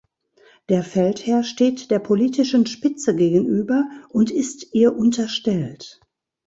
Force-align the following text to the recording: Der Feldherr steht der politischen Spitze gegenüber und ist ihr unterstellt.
Der 0.69 0.81
Feldherr 0.83 1.43
steht 1.43 1.91
der 1.91 1.99
politischen 1.99 2.65
Spitze 2.65 3.15
gegenüber 3.15 3.87
und 4.09 4.31
ist 4.31 4.73
ihr 4.73 4.95
unterstellt. 4.95 5.99